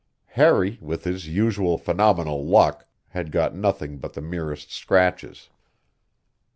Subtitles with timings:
[0.33, 5.49] Harry, with his usual phenomenal luck, had got nothing but the merest scratches.